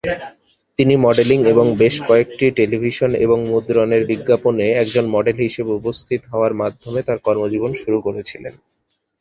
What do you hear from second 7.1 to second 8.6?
কর্মজীবন শুরু করেছিলেন।